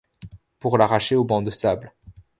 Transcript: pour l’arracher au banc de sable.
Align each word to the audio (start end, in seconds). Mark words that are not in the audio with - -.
pour 0.57 0.79
l’arracher 0.79 1.15
au 1.15 1.23
banc 1.23 1.43
de 1.43 1.51
sable. 1.51 1.93